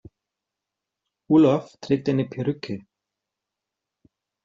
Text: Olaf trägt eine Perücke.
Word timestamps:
Olaf 1.27 1.77
trägt 1.79 2.09
eine 2.09 2.25
Perücke. 2.25 2.87